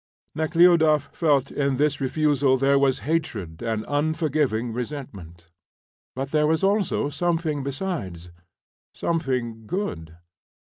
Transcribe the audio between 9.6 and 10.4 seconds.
good.